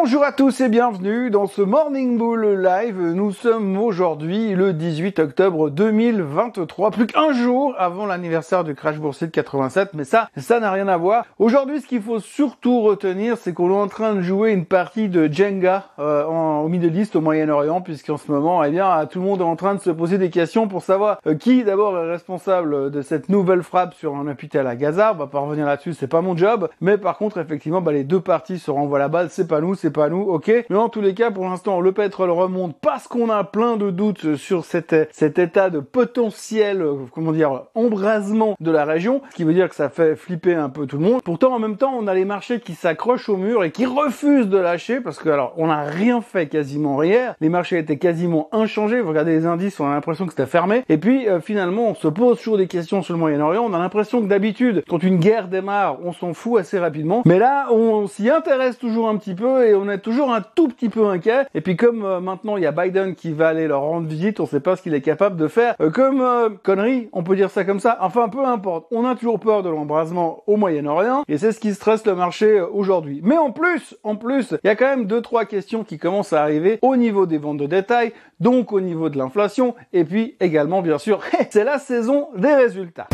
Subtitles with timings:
[0.00, 3.00] Bonjour à tous et bienvenue dans ce Morning Bull Live.
[3.00, 9.26] Nous sommes aujourd'hui le 18 octobre 2023, plus qu'un jour avant l'anniversaire du crash boursier
[9.26, 11.24] de 87, mais ça, ça n'a rien à voir.
[11.40, 15.08] Aujourd'hui, ce qu'il faut surtout retenir, c'est qu'on est en train de jouer une partie
[15.08, 19.18] de Jenga euh, en, au Middle East, au Moyen-Orient, puisqu'en ce moment, eh bien, tout
[19.18, 21.98] le monde est en train de se poser des questions pour savoir euh, qui d'abord
[21.98, 25.10] est responsable de cette nouvelle frappe sur un hôpital à Gaza.
[25.12, 28.04] On va pas revenir là-dessus, c'est pas mon job, mais par contre, effectivement, bah, les
[28.04, 30.50] deux parties se renvoient la balle, c'est pas nous, pas nous, ok.
[30.70, 33.90] Mais en tous les cas, pour l'instant, le pétrole remonte parce qu'on a plein de
[33.90, 39.36] doutes sur cet, cet état de potentiel, euh, comment dire, embrasement de la région, ce
[39.36, 41.22] qui veut dire que ça fait flipper un peu tout le monde.
[41.22, 44.48] Pourtant, en même temps, on a les marchés qui s'accrochent au mur et qui refusent
[44.48, 47.34] de lâcher parce que, alors, on n'a rien fait quasiment hier.
[47.40, 49.00] Les marchés étaient quasiment inchangés.
[49.00, 50.84] Vous regardez les indices, on a l'impression que c'était fermé.
[50.88, 53.64] Et puis, euh, finalement, on se pose toujours des questions sur le Moyen-Orient.
[53.64, 57.22] On a l'impression que d'habitude, quand une guerre démarre, on s'en fout assez rapidement.
[57.24, 60.68] Mais là, on s'y intéresse toujours un petit peu et on est toujours un tout
[60.68, 61.46] petit peu inquiet.
[61.54, 64.40] Et puis comme euh, maintenant il y a Biden qui va aller leur rendre visite,
[64.40, 65.74] on sait pas ce qu'il est capable de faire.
[65.80, 67.98] Euh, comme euh, connerie, on peut dire ça comme ça.
[68.00, 68.86] Enfin, peu importe.
[68.90, 72.60] On a toujours peur de l'embrasement au Moyen-Orient et c'est ce qui stresse le marché
[72.60, 73.20] aujourd'hui.
[73.22, 76.32] Mais en plus, en plus, il y a quand même deux trois questions qui commencent
[76.32, 80.36] à arriver au niveau des ventes de détail, donc au niveau de l'inflation et puis
[80.40, 83.08] également bien sûr, c'est la saison des résultats.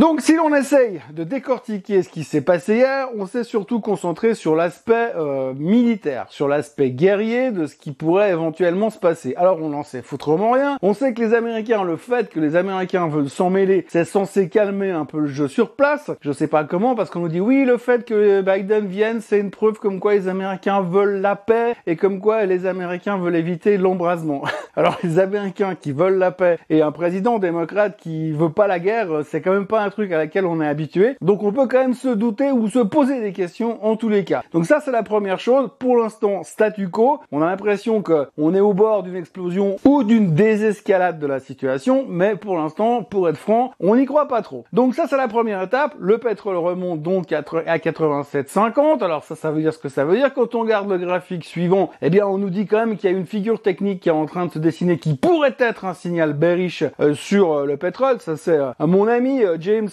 [0.00, 4.34] Donc si l'on essaye de décortiquer ce qui s'est passé hier, on s'est surtout concentré
[4.34, 9.34] sur l'aspect euh, militaire, sur l'aspect guerrier de ce qui pourrait éventuellement se passer.
[9.36, 10.78] Alors on n'en sait foutrement rien.
[10.80, 14.48] On sait que les Américains, le fait que les Américains veulent s'en mêler, c'est censé
[14.48, 16.10] calmer un peu le jeu sur place.
[16.22, 19.38] Je sais pas comment, parce qu'on nous dit oui, le fait que Biden vienne, c'est
[19.38, 23.36] une preuve comme quoi les Américains veulent la paix et comme quoi les Américains veulent
[23.36, 24.44] éviter l'embrasement.
[24.76, 28.78] Alors les Américains qui veulent la paix et un président démocrate qui veut pas la
[28.78, 31.16] guerre, c'est quand même pas un truc à laquelle on est habitué.
[31.20, 34.24] Donc on peut quand même se douter ou se poser des questions en tous les
[34.24, 34.42] cas.
[34.52, 35.70] Donc ça c'est la première chose.
[35.78, 37.20] Pour l'instant, statu quo.
[37.32, 41.40] On a l'impression que on est au bord d'une explosion ou d'une désescalade de la
[41.40, 44.64] situation, mais pour l'instant, pour être franc, on n'y croit pas trop.
[44.72, 45.94] Donc ça c'est la première étape.
[45.98, 49.02] Le pétrole remonte donc à 87,50.
[49.02, 50.32] Alors ça, ça veut dire ce que ça veut dire.
[50.32, 53.14] Quand on regarde le graphique suivant, eh bien on nous dit quand même qu'il y
[53.14, 55.94] a une figure technique qui est en train de se dessiner qui pourrait être un
[55.94, 58.20] signal bearish euh, sur euh, le pétrole.
[58.20, 59.88] Ça c'est euh, mon ami James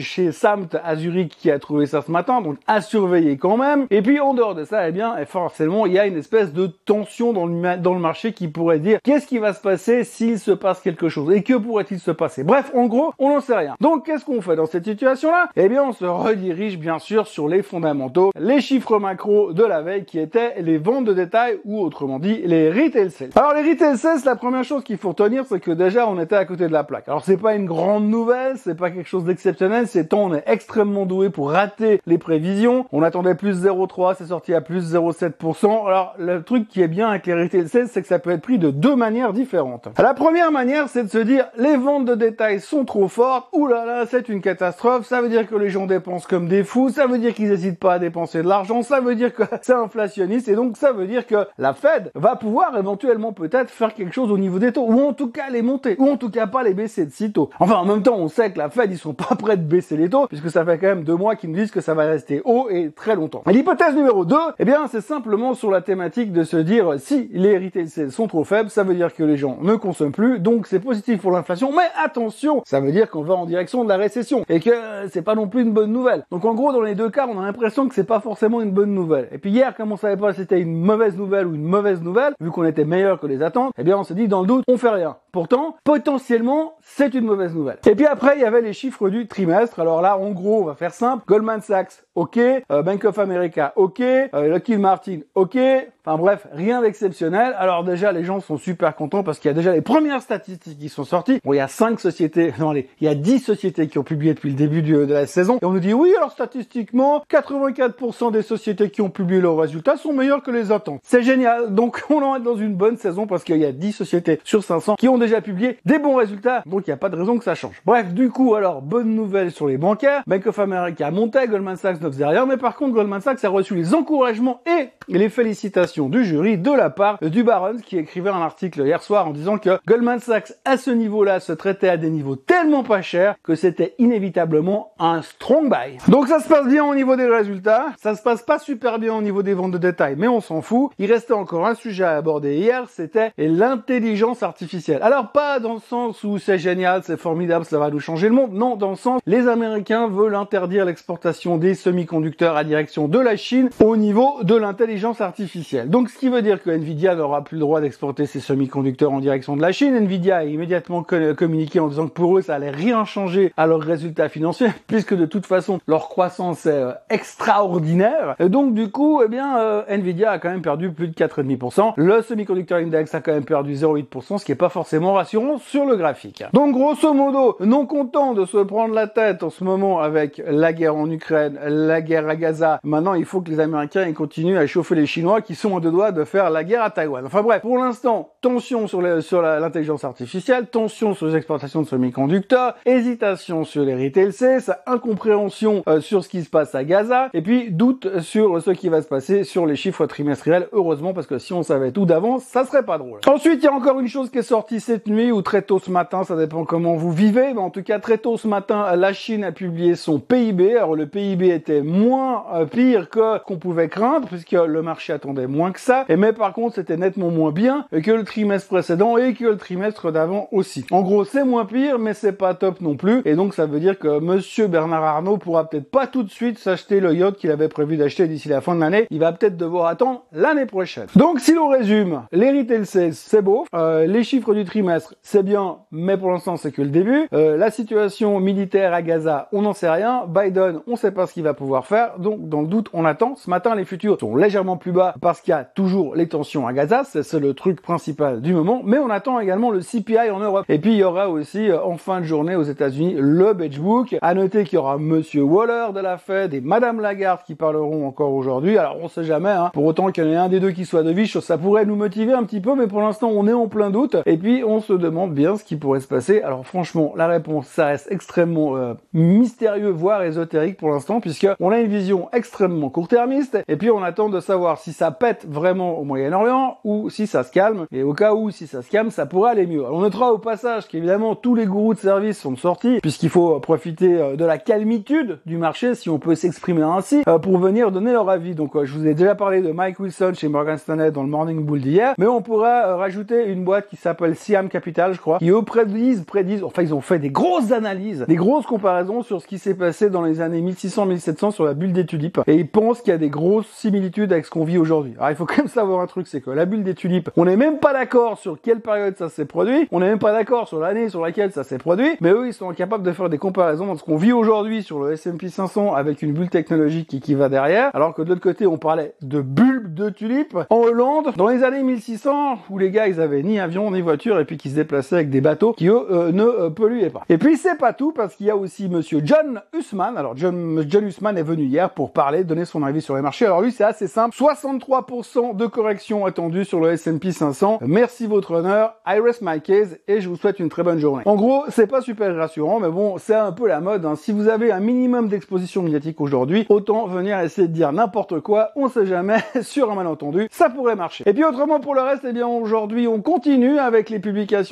[0.00, 3.86] chez Samt à Zurich qui a trouvé ça ce matin, donc à surveiller quand même.
[3.90, 6.66] Et puis en dehors de ça, eh bien, forcément, il y a une espèce de
[6.66, 10.38] tension dans le, dans le marché qui pourrait dire qu'est-ce qui va se passer s'il
[10.38, 11.34] se passe quelque chose?
[11.34, 12.44] Et que pourrait-il se passer?
[12.44, 13.76] Bref, en gros, on n'en sait rien.
[13.80, 15.48] Donc qu'est-ce qu'on fait dans cette situation-là?
[15.56, 19.82] Eh bien, on se redirige bien sûr sur les fondamentaux, les chiffres macro de la
[19.82, 23.30] veille qui étaient les ventes de détail ou autrement dit les retail sales.
[23.34, 26.36] Alors les retail sales, la première chose qu'il faut retenir, c'est que déjà on était
[26.36, 27.08] à côté de la plaque.
[27.08, 30.44] Alors c'est pas une grande nouvelle, c'est pas quelque chose d'exceptionnel, c'est tant on est
[30.46, 32.86] extrêmement doué pour rater les prévisions.
[32.92, 35.86] On attendait plus 0,3, c'est sorti à plus 0,7%.
[35.86, 38.42] Alors le truc qui est bien avec les retail sales, c'est que ça peut être
[38.42, 39.88] pris de deux manières différentes.
[39.98, 43.84] La première manière, c'est de se dire les ventes de détail sont trop fortes, oulala,
[43.84, 46.90] là là, c'est une catastrophe, ça veut dire que les gens dépensent comme des fous,
[46.90, 49.72] ça veut dire qu'ils n'hésitent pas à dépenser de l'argent, ça veut dire que c'est
[49.72, 54.14] inflationniste et donc ça veut dire que la Fed va pouvoir éventuellement peut-être faire quelque
[54.14, 56.46] chose au niveau des taux, ou en tout cas les monter, ou en tout cas
[56.46, 57.50] pas les baisser de sitôt.
[57.58, 59.96] Enfin en même temps, on sait que la Fed, ils sont pas prêts de baisser
[59.96, 62.04] les taux, puisque ça fait quand même deux mois qu'ils nous disent que ça va
[62.04, 63.42] rester haut et très longtemps.
[63.46, 67.58] L'hypothèse numéro 2, eh bien, c'est simplement sur la thématique de se dire si les
[67.58, 70.80] retail sont trop faibles, ça veut dire que les gens ne consomment plus, donc c'est
[70.80, 74.44] positif pour l'inflation, mais attention, ça veut dire qu'on va en direction de la récession
[74.48, 74.70] et que
[75.10, 76.24] c'est pas non plus une bonne nouvelle.
[76.30, 78.72] Donc en gros, dans les deux cas, on a l'impression que c'est pas forcément une
[78.72, 79.28] bonne nouvelle.
[79.32, 82.02] Et puis hier, comme on savait pas si c'était une mauvaise nouvelle ou une mauvaise
[82.02, 84.46] nouvelle, vu qu'on était meilleur que les attentes, eh bien, on s'est dit dans le
[84.46, 85.16] doute, on fait rien.
[85.34, 87.78] Pourtant, potentiellement, c'est une mauvaise nouvelle.
[87.88, 89.80] Et puis après, il y avait les chiffres du trimestre.
[89.80, 91.24] Alors là, en gros, on va faire simple.
[91.26, 92.38] Goldman Sachs, ok.
[92.38, 93.98] Euh, Bank of America, ok.
[93.98, 95.58] Euh, Lockheed Martin, ok.
[96.06, 97.54] Enfin bref, rien d'exceptionnel.
[97.58, 100.78] Alors déjà, les gens sont super contents parce qu'il y a déjà les premières statistiques
[100.78, 101.40] qui sont sorties.
[101.42, 104.02] Bon, il y a cinq sociétés, non, allez, il y a 10 sociétés qui ont
[104.02, 105.58] publié depuis le début de la saison.
[105.62, 109.96] Et on nous dit, oui, alors statistiquement, 84% des sociétés qui ont publié leurs résultats
[109.96, 111.00] sont meilleures que les attentes.
[111.04, 111.74] C'est génial.
[111.74, 114.62] Donc, on en est dans une bonne saison parce qu'il y a 10 sociétés sur
[114.62, 116.62] 500 qui ont déjà publié des bons résultats.
[116.66, 117.80] Donc, il n'y a pas de raison que ça change.
[117.84, 120.22] Bref, du coup, alors, bonne nouvelle sur les bancaires.
[120.26, 122.46] Bank of America montait, Goldman Sachs ne faisait rien.
[122.46, 126.70] Mais par contre, Goldman Sachs a reçu les encouragements et les félicitations du jury de
[126.70, 130.52] la part du Barons qui écrivait un article hier soir en disant que Goldman Sachs
[130.64, 135.22] à ce niveau-là se traitait à des niveaux tellement pas chers que c'était inévitablement un
[135.22, 135.98] strong buy.
[136.08, 139.14] Donc ça se passe bien au niveau des résultats, ça se passe pas super bien
[139.14, 140.90] au niveau des ventes de détail, mais on s'en fout.
[140.98, 145.00] Il restait encore un sujet à aborder hier, c'était l'intelligence artificielle.
[145.14, 148.34] Alors pas dans le sens où c'est génial, c'est formidable, ça va nous changer le
[148.34, 148.52] monde.
[148.52, 153.36] Non, dans le sens les Américains veulent interdire l'exportation des semi-conducteurs à direction de la
[153.36, 155.88] Chine au niveau de l'intelligence artificielle.
[155.88, 159.20] Donc ce qui veut dire que Nvidia n'aura plus le droit d'exporter ses semi-conducteurs en
[159.20, 159.94] direction de la Chine.
[159.94, 163.82] Nvidia a immédiatement communiqué en disant que pour eux ça allait rien changer à leurs
[163.82, 168.34] résultats financiers puisque de toute façon leur croissance est euh, extraordinaire.
[168.40, 171.92] Et donc du coup, eh bien euh, Nvidia a quand même perdu plus de 4,5%.
[171.98, 175.84] Le semi-conducteur index a quand même perdu 0,8%, ce qui est pas forcément rassurant sur
[175.84, 176.42] le graphique.
[176.52, 180.72] Donc grosso modo, non content de se prendre la tête en ce moment avec la
[180.72, 184.58] guerre en Ukraine, la guerre à Gaza, maintenant il faut que les Américains ils continuent
[184.58, 187.24] à chauffer les Chinois qui sont en deux doigts de faire la guerre à Taïwan.
[187.26, 193.64] Enfin bref, pour l'instant, tension sur, l'intelligence artificielle, tension sur les exportations de semi-conducteurs, hésitation
[193.64, 197.70] sur les retail sales, incompréhension euh, sur ce qui se passe à Gaza, et puis
[197.70, 201.52] doute sur ce qui va se passer sur les chiffres trimestriels, heureusement parce que si
[201.52, 203.20] on savait tout d'avance, ça serait pas drôle.
[203.26, 205.80] Ensuite, il y a encore une chose qui est sortie cette nuit ou très tôt
[205.80, 208.94] ce matin, ça dépend comment vous vivez, mais en tout cas très tôt ce matin,
[208.94, 210.76] la Chine a publié son PIB.
[210.76, 215.48] Alors le PIB était moins euh, pire que qu'on pouvait craindre puisque le marché attendait
[215.48, 219.16] moins que ça, et mais par contre c'était nettement moins bien que le trimestre précédent
[219.16, 220.86] et que le trimestre d'avant aussi.
[220.92, 223.80] En gros, c'est moins pire, mais c'est pas top non plus, et donc ça veut
[223.80, 227.50] dire que Monsieur Bernard Arnault pourra peut-être pas tout de suite s'acheter le yacht qu'il
[227.50, 229.08] avait prévu d'acheter d'ici la fin de l'année.
[229.10, 231.06] Il va peut-être devoir attendre l'année prochaine.
[231.16, 235.44] Donc si l'on résume, les retail sales c'est beau, euh, les chiffres du trimestre c'est
[235.44, 237.28] bien, mais pour l'instant c'est que le début.
[237.32, 240.24] Euh, la situation militaire à Gaza, on n'en sait rien.
[240.26, 243.36] Biden, on sait pas ce qu'il va pouvoir faire, donc dans le doute on attend.
[243.36, 246.66] Ce matin les futurs sont légèrement plus bas parce qu'il y a toujours les tensions
[246.66, 250.40] à Gaza, c'est le truc principal du moment, mais on attend également le CPI en
[250.40, 250.64] Europe.
[250.68, 254.16] Et puis il y aura aussi euh, en fin de journée aux États-Unis le Book.
[254.22, 258.08] À noter qu'il y aura Monsieur Waller de la Fed et Madame Lagarde qui parleront
[258.08, 258.76] encore aujourd'hui.
[258.76, 259.70] Alors on sait jamais, hein.
[259.72, 261.86] pour autant qu'il y en ait un des deux qui soit de Viche, ça pourrait
[261.86, 264.16] nous motiver un petit peu, mais pour l'instant on est en plein doute.
[264.26, 266.42] Et puis on se demande bien ce qui pourrait se passer.
[266.42, 271.70] Alors franchement, la réponse, ça reste extrêmement euh, mystérieux, voire ésotérique pour l'instant, puisque on
[271.70, 273.58] a une vision extrêmement court-termiste.
[273.68, 277.42] Et puis on attend de savoir si ça pète vraiment au Moyen-Orient ou si ça
[277.42, 277.86] se calme.
[277.92, 279.84] Et au cas où, si ça se calme, ça pourrait aller mieux.
[279.84, 284.20] on notera au passage qu'évidemment tous les gourous de service sont sortis, puisqu'il faut profiter
[284.20, 288.12] euh, de la calmitude du marché, si on peut s'exprimer ainsi, euh, pour venir donner
[288.12, 288.54] leur avis.
[288.54, 291.64] Donc je vous ai déjà parlé de Mike Wilson chez Morgan Stanley dans le Morning
[291.64, 295.50] Bull d'hier, mais on pourrait rajouter une boîte qui s'appelle Siam Capital, je crois, qui
[295.50, 299.48] eux prédisent, prédisent, enfin ils ont fait des grosses analyses, des grosses comparaisons sur ce
[299.48, 303.00] qui s'est passé dans les années 1600-1700 sur la bulle des tulipes, et ils pensent
[303.00, 305.14] qu'il y a des grosses similitudes avec ce qu'on vit aujourd'hui.
[305.16, 307.46] Alors il faut quand même savoir un truc, c'est que la bulle des tulipes, on
[307.46, 310.68] n'est même pas d'accord sur quelle période ça s'est produit, on n'est même pas d'accord
[310.68, 313.38] sur l'année sur laquelle ça s'est produit, mais eux ils sont capables de faire des
[313.38, 317.34] comparaisons entre ce qu'on vit aujourd'hui sur le S&P 500 avec une bulle technologique qui,
[317.34, 321.32] va derrière, alors que de l'autre côté on parlait de bulbes de tulipes en Hollande
[321.36, 324.56] dans les années 1600 où les gars ils avaient ni avion ni voiture et puis
[324.56, 327.22] qui se déplaçaient avec des bateaux qui eux euh, ne euh, polluaient pas.
[327.28, 330.16] Et puis c'est pas tout parce qu'il y a aussi monsieur John Hussman.
[330.16, 333.46] Alors John, John Hussman est venu hier pour parler, donner son avis sur les marchés.
[333.46, 337.78] Alors lui c'est assez simple, 63% de correction attendue sur le S&P 500.
[337.82, 341.22] Merci votre honneur, I rest my case et je vous souhaite une très bonne journée.
[341.26, 344.04] En gros, c'est pas super rassurant, mais bon, c'est un peu la mode.
[344.04, 344.14] Hein.
[344.16, 348.70] Si vous avez un minimum d'exposition médiatique aujourd'hui, autant venir essayer de dire n'importe quoi,
[348.76, 351.24] on sait jamais, sur un malentendu, ça pourrait marcher.
[351.26, 354.18] Et puis autrement pour le reste, eh bien aujourd'hui on continue avec les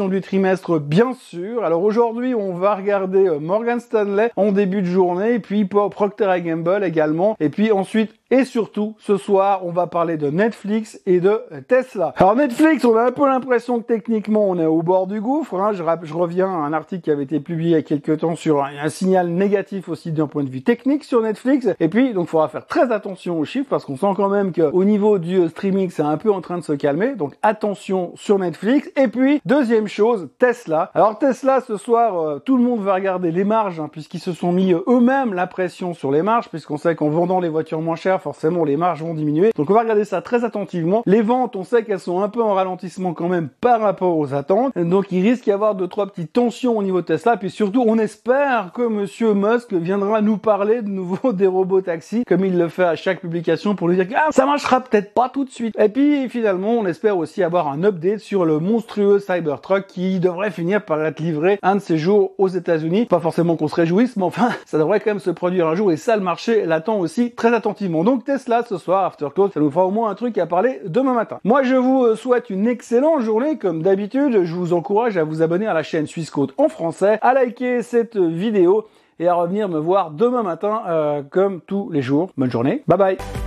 [0.08, 1.64] du trimestre, bien sûr.
[1.64, 6.82] Alors aujourd'hui on va regarder euh, Morgan Stanley en début de journée, puis Procter Gamble
[6.82, 11.42] également, et puis ensuite et surtout, ce soir, on va parler de Netflix et de
[11.68, 12.14] Tesla.
[12.16, 15.54] Alors Netflix, on a un peu l'impression que techniquement, on est au bord du gouffre.
[15.56, 15.72] Hein.
[15.74, 18.64] Je, reviens à un article qui avait été publié il y a quelques temps sur
[18.64, 21.68] un, un signal négatif aussi d'un point de vue technique sur Netflix.
[21.78, 24.52] Et puis, donc, il faudra faire très attention aux chiffres parce qu'on sent quand même
[24.52, 27.14] qu'au niveau du euh, streaming, c'est un peu en train de se calmer.
[27.16, 28.90] Donc, attention sur Netflix.
[28.96, 30.90] Et puis, deuxième chose, Tesla.
[30.94, 34.32] Alors Tesla, ce soir, euh, tout le monde va regarder les marges hein, puisqu'ils se
[34.32, 37.82] sont mis euh, eux-mêmes la pression sur les marges puisqu'on sait qu'en vendant les voitures
[37.82, 39.50] moins chères, forcément les marges vont diminuer.
[39.56, 41.02] Donc on va regarder ça très attentivement.
[41.06, 44.32] Les ventes, on sait qu'elles sont un peu en ralentissement quand même par rapport aux
[44.32, 44.76] attentes.
[44.78, 47.36] Donc il risque d'y avoir deux trois petites tensions au niveau de Tesla.
[47.36, 52.24] Puis surtout, on espère que Monsieur Musk viendra nous parler de nouveau des robots taxis,
[52.24, 55.12] comme il le fait à chaque publication pour nous dire que ah, ça marchera peut-être
[55.12, 55.78] pas tout de suite.
[55.78, 60.50] Et puis finalement, on espère aussi avoir un update sur le monstrueux Cybertruck qui devrait
[60.50, 63.06] finir par être livré un de ces jours aux États-Unis.
[63.06, 65.90] Pas forcément qu'on se réjouisse, mais enfin, ça devrait quand même se produire un jour
[65.90, 68.01] et ça, le marché l'attend aussi très attentivement.
[68.04, 69.28] Donc Tesla ce soir, After.
[69.52, 71.38] Ça nous fera au moins un truc à parler demain matin.
[71.44, 73.58] Moi, je vous euh, souhaite une excellente journée.
[73.58, 77.18] Comme d'habitude, je vous encourage à vous abonner à la chaîne Suisse Côte en français,
[77.22, 78.86] à liker cette vidéo
[79.18, 82.30] et à revenir me voir demain matin euh, comme tous les jours.
[82.36, 82.82] Bonne journée.
[82.86, 83.41] Bye bye.